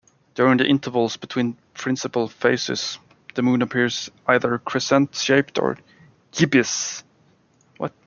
[0.33, 2.97] During the intervals between principal phases,
[3.35, 5.77] the Moon appears either crescent-shaped or
[6.31, 7.03] gibbous.